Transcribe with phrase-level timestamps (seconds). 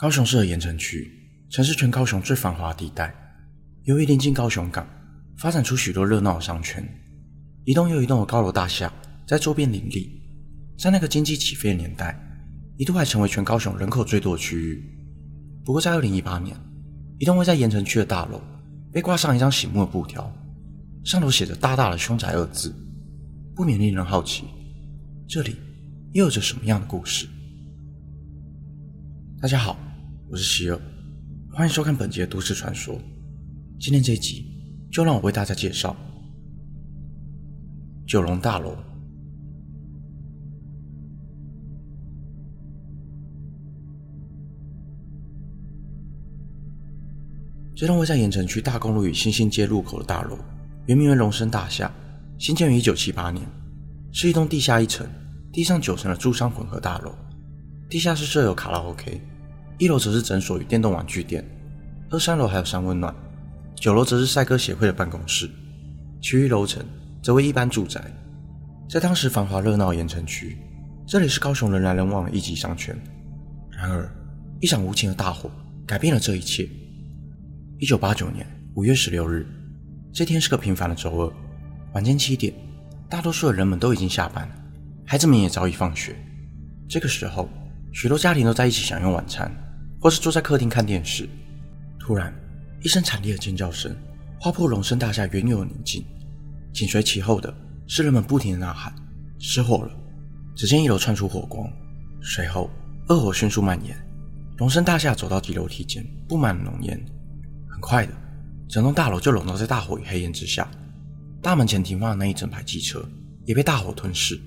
[0.00, 1.10] 高雄市的盐埕区
[1.50, 3.12] 曾是全高雄最繁华地带，
[3.82, 4.86] 由于临近高雄港，
[5.36, 6.88] 发展出许多热闹的商圈，
[7.64, 8.92] 一栋又一栋的高楼大厦
[9.26, 10.22] 在周边林立。
[10.78, 12.16] 在那个经济起飞的年代，
[12.76, 14.80] 一度还成为全高雄人口最多的区域。
[15.64, 16.56] 不过，在二零一八年，
[17.18, 18.40] 一栋位在盐埕区的大楼
[18.92, 20.32] 被挂上一张醒目的布条，
[21.04, 22.72] 上头写着大大的“凶宅”二字，
[23.52, 24.44] 不免令人好奇，
[25.28, 25.56] 这里
[26.12, 27.26] 又有着什么样的故事？
[29.40, 29.76] 大家好，
[30.30, 30.78] 我是希尔，
[31.50, 33.00] 欢迎收看本集都市传说。
[33.80, 34.44] 今天这一集，
[34.92, 35.96] 就让我为大家介绍
[38.06, 38.76] 九龙大楼。
[47.74, 50.36] 这栋位在盐城区大公路与新兴街路口的大楼，
[50.84, 51.90] 原名为龙升大厦，
[52.38, 53.46] 兴建于一九七八年，
[54.12, 55.08] 是一栋地下一层、
[55.50, 57.14] 地上九层的住商混合大楼。
[57.88, 59.18] 地下室设有卡拉 OK，
[59.78, 61.44] 一楼则是诊所与电动玩具店，
[62.10, 63.14] 二三楼还有三温暖，
[63.76, 65.48] 九楼则是赛鸽协会的办公室，
[66.20, 66.84] 其余楼层
[67.22, 68.02] 则为一般住宅。
[68.90, 70.58] 在当时繁华热闹的盐城区，
[71.06, 72.96] 这里是高雄人来人往的一级商圈。
[73.70, 74.10] 然而，
[74.60, 75.48] 一场无情的大火
[75.86, 76.68] 改变了这一切。
[77.78, 79.46] 一九八九年五月十六日，
[80.12, 81.32] 这天是个平凡的周二，
[81.92, 82.52] 晚间七点，
[83.08, 84.50] 大多数的人们都已经下班，
[85.06, 86.16] 孩子们也早已放学。
[86.88, 87.48] 这个时候，
[87.92, 89.54] 许多家庭都在一起享用晚餐，
[90.00, 91.28] 或是坐在客厅看电视。
[91.98, 92.32] 突然，
[92.82, 93.94] 一声惨烈的尖叫声
[94.40, 96.04] 划破荣升大厦原有的宁静，
[96.72, 97.52] 紧随其后的
[97.86, 98.94] 是人们不停的呐喊
[99.38, 99.90] ：“失火了！”
[100.56, 101.70] 只见一楼窜出火光，
[102.20, 102.70] 随后
[103.08, 103.96] 恶火迅速蔓延，
[104.56, 106.98] 荣升大厦走到底楼梯间布满了浓烟。
[107.68, 108.12] 很快的，
[108.68, 110.68] 整栋大楼就笼罩在大火与黑烟之下。
[111.40, 113.04] 大门前停放的那一整排机车
[113.44, 114.40] 也被大火吞噬，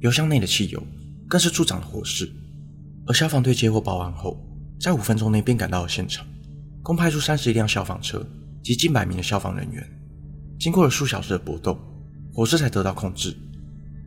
[0.00, 0.82] 油箱内的汽油
[1.28, 2.30] 更是助长了火势。
[3.06, 4.42] 而消防队接获报案后，
[4.84, 6.26] 在五分钟内便赶到了现场，
[6.82, 8.22] 共派出三十一辆消防车
[8.62, 9.82] 及近百名的消防人员。
[10.60, 11.74] 经过了数小时的搏斗，
[12.34, 13.34] 火势才得到控制。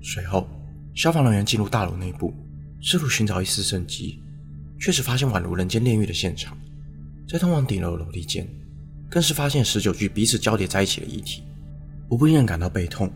[0.04, 0.48] 随后，
[0.94, 2.32] 消防人员进入大楼内部，
[2.80, 4.22] 试图寻找一丝生机，
[4.80, 6.56] 确实发现宛如人间炼狱的现场。
[7.28, 8.48] 在通往顶楼的楼梯间，
[9.10, 11.42] 更是发现十九具彼此交叠在一起的遗体，
[12.12, 13.12] 无不令人感到悲痛。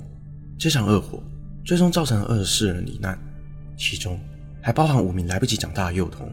[0.58, 1.22] 这场恶火
[1.64, 3.16] 最终造成了二十四人罹难，
[3.78, 4.20] 其中
[4.64, 6.28] 还包含五名来不及长大的幼童。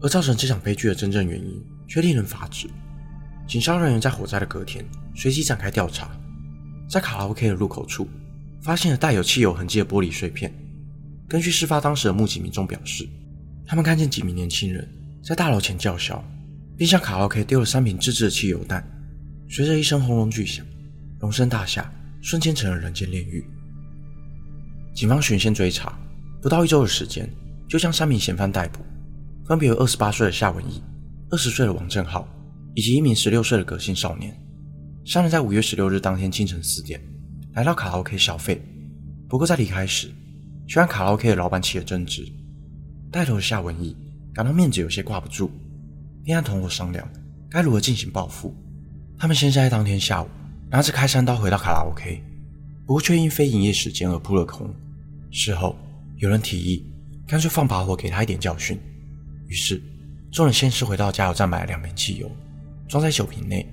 [0.00, 2.68] 而造成这场悲剧的真正原因却令人发指。
[3.46, 4.84] 警消人员在火灾的隔天
[5.14, 6.10] 随即展开调查，
[6.88, 8.08] 在卡拉 OK 的入口处
[8.60, 10.52] 发现了带有汽油痕迹的玻璃碎片。
[11.28, 13.08] 根据事发当时的目击民众表示，
[13.66, 14.88] 他们看见几名年轻人
[15.22, 16.24] 在大楼前叫嚣。
[16.76, 18.86] 并向卡拉 OK 丢了三瓶自制的汽油弹，
[19.48, 20.62] 随着一声轰隆巨响，
[21.18, 21.90] 荣升大厦
[22.20, 23.42] 瞬间成了人间炼狱。
[24.94, 25.98] 警方循线追查，
[26.42, 27.26] 不到一周的时间，
[27.66, 28.84] 就将三名嫌犯逮捕，
[29.46, 30.82] 分别有二十八岁的夏文义、
[31.30, 32.26] 二十岁的王正浩，
[32.74, 34.36] 以及一名十六岁的革新少年。
[35.04, 37.00] 三人在五月十六日当天清晨四点
[37.54, 38.60] 来到卡拉 OK 消费，
[39.28, 40.10] 不过在离开时，
[40.66, 42.26] 却和卡拉 OK 的老板起了争执。
[43.12, 43.96] 带头的夏文义
[44.34, 45.50] 感到面子有些挂不住。
[46.24, 47.08] 便和同伙商量
[47.48, 48.52] 该如何进行报复。
[49.16, 50.26] 他们先是在当天下午
[50.68, 52.20] 拿着开山刀回到卡拉 OK，
[52.84, 54.68] 不过却因非营业时间而扑了空。
[55.30, 55.76] 事后
[56.16, 56.84] 有人提议
[57.28, 58.76] 干脆放把火给他一点教训，
[59.46, 59.82] 于是
[60.30, 62.30] 众人先是回到加油站买了两瓶汽油，
[62.88, 63.66] 装在酒瓶内，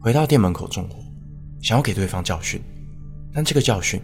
[0.00, 1.04] 回到店门口纵火，
[1.62, 2.60] 想要给对方教训。
[3.32, 4.00] 但这个教训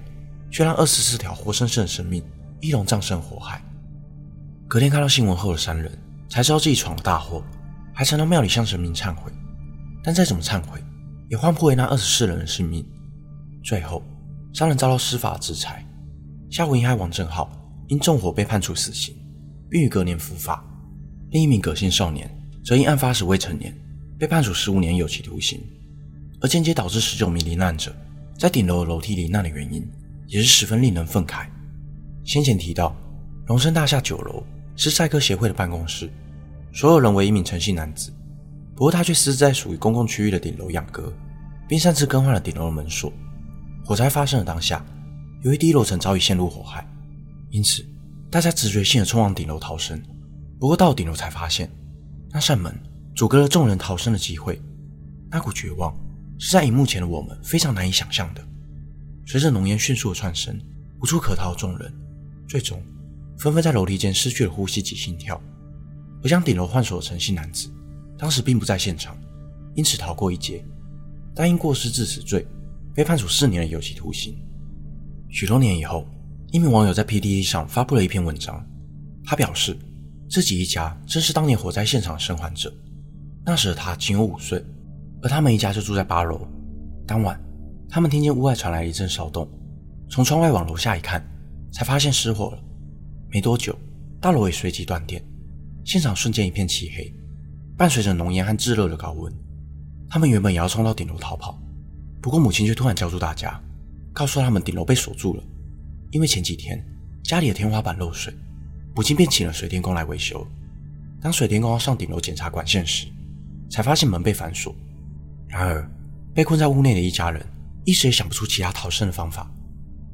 [0.51, 2.23] 却让二十四条活生生的生命
[2.61, 3.63] 一同葬身火海。
[4.69, 5.91] 隔天看到新闻后的三人
[6.29, 7.43] 才知道自己闯了大祸。
[7.97, 9.31] 还曾到庙里向神明忏悔，
[10.03, 10.83] 但再怎么忏悔，
[11.31, 12.85] 也换不回那二十四人的性命。
[13.63, 14.03] 最后，
[14.53, 15.87] 三人遭到司法制裁。
[16.51, 17.49] 夏文义和王正浩
[17.87, 19.15] 因纵火被判处死刑，
[19.71, 20.65] 并于隔年伏法。
[21.35, 22.31] 另一名葛姓少年
[22.65, 23.77] 则因案发时未成年，
[24.17, 25.61] 被判处十五年有期徒刑。
[26.41, 27.93] 而间接导致十九名罹难者
[28.39, 29.85] 在顶楼楼梯罹难的原因，
[30.29, 31.49] 也是十分令人愤慨。
[32.23, 32.95] 先前提到，
[33.47, 34.45] 荣升大厦九楼
[34.77, 36.09] 是赛鸽协会的办公室。
[36.73, 38.13] 所有人为一名陈姓男子，
[38.77, 41.13] 不过他却私自在属于公共区域的顶楼养鸽，
[41.67, 43.13] 并擅自更换了顶楼的门锁。
[43.85, 44.87] 火灾发生的当下，
[45.43, 46.87] 由于低楼层早已陷入火海，
[47.51, 47.85] 因此
[48.31, 50.01] 大家直觉性的冲往顶楼逃生。
[50.65, 51.71] 不过到顶楼才发现，
[52.31, 52.75] 那扇门
[53.15, 54.59] 阻隔了众人逃生的机会。
[55.31, 55.95] 那股绝望
[56.39, 58.43] 是在荧幕前的我们非常难以想象的。
[59.27, 60.59] 随着浓烟迅速的窜升，
[61.03, 61.93] 无处可逃的众人，
[62.49, 62.83] 最终
[63.37, 65.39] 纷纷在楼梯间失去了呼吸及心跳。
[66.23, 67.71] 而将顶楼换锁的陈姓男子，
[68.17, 69.15] 当时并不在现场，
[69.75, 70.65] 因此逃过一劫，
[71.35, 72.47] 但因过失致死罪，
[72.95, 74.35] 被判处四年的有期徒刑。
[75.29, 76.09] 许多年以后，
[76.53, 78.67] 一名网友在 PTT 上发布了一篇文章，
[79.27, 79.77] 他表示，
[80.35, 82.75] 自己一家正是当年火灾现场的生还者。
[83.47, 84.61] 那时的他仅有五岁，
[85.23, 86.45] 而他们一家就住在八楼。
[87.07, 87.41] 当晚，
[87.89, 89.49] 他们听见屋外传来一阵骚动，
[90.11, 91.25] 从窗外往楼下一看，
[91.73, 92.59] 才发现失火了。
[93.31, 93.79] 没多久，
[94.21, 95.25] 大楼也随即断电，
[95.85, 97.15] 现场瞬间一片漆黑，
[97.77, 99.33] 伴随着浓烟和炙热的高温。
[100.11, 101.63] 他们原本也要冲到顶楼逃跑，
[102.21, 103.63] 不过母亲却突然叫住大家，
[104.13, 105.45] 告诉他们顶楼被锁住了，
[106.11, 106.85] 因为前几天
[107.23, 108.35] 家里的天花板漏水，
[108.95, 110.47] 母亲便请了水电工来维修。
[111.21, 113.07] 当水电工要上顶楼检查管线时，
[113.71, 114.75] 才发现门被反锁。
[115.49, 115.91] 然而，
[116.35, 117.45] 被困在屋内的一家人
[117.85, 119.51] 一时也想不出其他逃生的方法。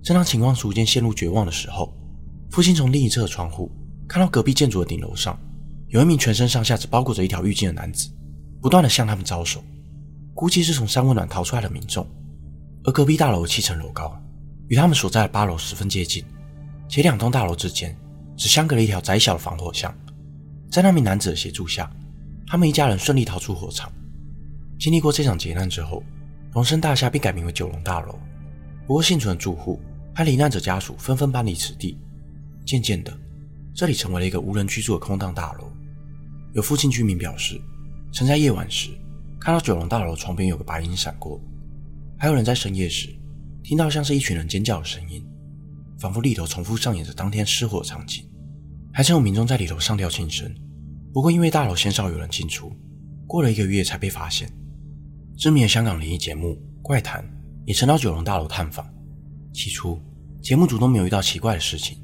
[0.03, 1.93] 正当情况逐渐陷入绝望的时候，
[2.51, 3.71] 父亲从另一侧的窗户
[4.09, 5.39] 看到隔壁建筑的顶楼上
[5.89, 8.09] 有一名全身上下只包裹着一条浴巾的男子，
[8.61, 9.63] 不断地向他们招手。
[10.35, 12.07] 估计是从三温暖逃出来的民众。
[12.85, 14.19] 而隔壁大楼七层楼高，
[14.69, 16.25] 与他们所在的八楼十分接近，
[16.89, 17.95] 且两栋大楼之间
[18.41, 19.95] 只相隔了一条窄小的防火巷。
[20.71, 21.95] 在那名男子的协助下，
[22.47, 23.93] 他们一家人顺利逃出火场。
[24.79, 26.03] 经历过这场劫难之后，
[26.51, 28.19] 荣升大厦被改名为九龙大楼。
[28.87, 29.79] 不过，幸存的住户
[30.15, 31.99] 和罹难者家属纷纷搬离此地。
[32.65, 33.15] 渐渐的，
[33.75, 35.71] 这里成为了一个无人居住的空荡大楼。
[36.55, 37.61] 有附近居民表示，
[38.11, 38.89] 曾在夜晚时
[39.39, 41.39] 看到九龙大楼床边有个白影闪过，
[42.17, 43.15] 还有人在深夜时
[43.63, 45.23] 听到像是一群人尖叫的声音，
[45.99, 48.25] 仿佛里头重复上演着当天失火场景。
[48.93, 50.53] 还曾有民众在里头上吊庆生。
[51.13, 52.73] 不过，因为大楼鲜少有人进出，
[53.27, 54.51] 过了一个月才被发现。
[55.37, 56.49] 知名的香港灵异节目
[56.83, 57.23] 《怪谈》
[57.67, 58.87] 也曾到九龙大楼探访。
[59.53, 60.01] 起初，
[60.41, 61.99] 节目组都没有遇到奇怪的事情。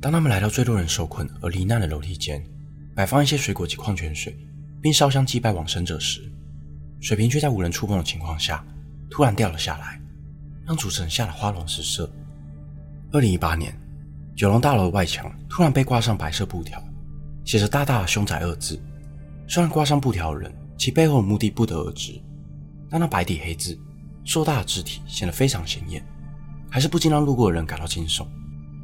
[0.00, 2.44] 当他们来到最多人受困而罹难的楼梯间，
[2.94, 4.36] 摆放一些水果及矿泉水，
[4.82, 6.30] 并烧香祭拜往生者时，
[7.00, 8.62] 水瓶却在无人触碰的情况下
[9.10, 9.98] 突然掉了下来，
[10.66, 12.10] 让主持人吓得花容失色。
[13.12, 13.74] 二零一八年，
[14.36, 16.82] 九龙大楼的外墙突然被挂上白色布条。
[17.44, 18.80] 写着大大的“凶宅”二字，
[19.46, 22.18] 虽然挂上布条的人其背后的目的不得而知，
[22.88, 23.78] 但那白底黑字、
[24.24, 26.02] 硕大的字体显得非常显眼，
[26.70, 28.26] 还是不禁让路过的人感到惊悚，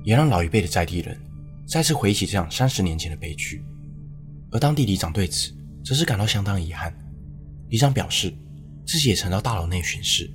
[0.04, 1.18] 也让老一辈的在地人
[1.66, 3.64] 再次回忆起这样三十年前的悲剧。
[4.50, 6.94] 而当地里长对此则是感到相当遗憾。
[7.70, 8.30] 里长表示，
[8.84, 10.30] 自己也曾到大楼内巡视，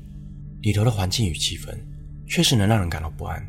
[0.62, 1.78] 里头的环境与气氛
[2.28, 3.46] 确实能让人感到不安，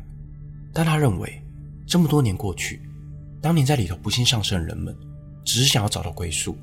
[0.71, 1.41] 但他认为
[1.87, 2.81] 这么多年过去。
[3.41, 4.93] 当年在里头不幸丧生的人们，
[5.45, 6.57] 只是想要找到归宿，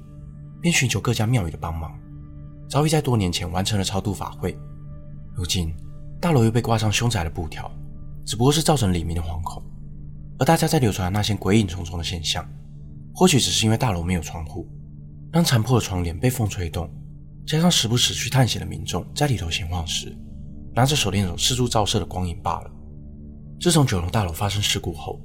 [0.60, 1.98] 便寻求各家庙宇的帮忙，
[2.68, 4.54] 早已在多年前完成了超度法会。
[5.34, 5.74] 如今
[6.20, 7.70] 大楼又被挂上凶宅的布条，
[8.26, 9.62] 只不过是造成里民的惶恐。
[10.38, 12.46] 而大家在流传的那些鬼影重重的现象，
[13.14, 14.68] 或许只是因为大楼没有窗户，
[15.32, 16.90] 让残破的窗帘被风吹动，
[17.46, 20.14] 加上时不时去探险的民众在里头闲晃时，
[20.74, 22.70] 拿着手电筒四处照射的光影罢了。
[23.64, 25.19] 自从九龙大楼发生事故后，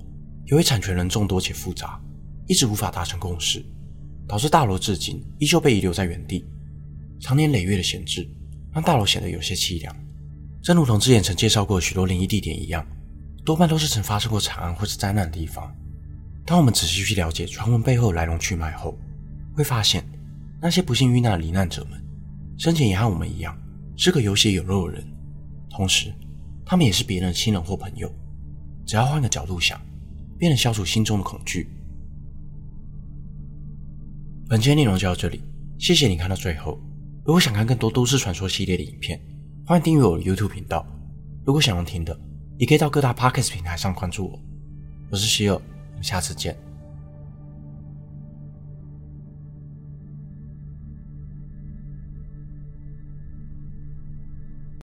[0.46, 2.02] 由于产权人众多且复杂，
[2.48, 3.62] 一直无法达成共识，
[4.26, 6.48] 导致大楼至今依旧被遗留在原地。
[7.20, 8.26] 长年累月的闲置，
[8.72, 9.94] 让大楼显得有些凄凉。
[10.64, 12.88] 正如同之前曾介绍过许多灵异地点一样，
[13.44, 15.70] 多半都是曾发生过惨案或是灾难的地方。
[16.46, 18.98] 当我们仔细去了解传闻背后来龙去脉后，
[19.54, 20.02] 会发现
[20.62, 22.02] 那些不幸遇难的罹难者们，
[22.58, 23.54] 生前也和我们一样
[23.98, 25.06] 是个有血有肉的人，
[25.70, 26.14] 同时
[26.66, 28.10] 他们也是别人的亲人或朋友。
[28.90, 29.80] 只要换个角度想。
[30.40, 31.68] 便能消除心中的恐惧。
[34.48, 35.44] 本期内容就到这里，
[35.78, 36.80] 谢谢你看到最后。
[37.26, 39.20] 如果想看更多都市传说系列的影片，
[39.66, 40.88] 欢迎订阅我的 YouTube 频道。
[41.46, 42.18] 如果想要听的，
[42.58, 44.40] 也可以到各大 Podcast 平台上关注我。
[45.12, 46.58] 我是希尔，我们下次见。